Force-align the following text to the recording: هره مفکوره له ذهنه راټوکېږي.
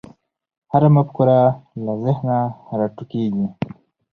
هره 0.71 0.87
مفکوره 0.95 1.39
له 1.83 1.93
ذهنه 2.05 2.37
راټوکېږي. 2.79 3.47